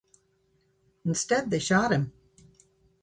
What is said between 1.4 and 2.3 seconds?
they shot him.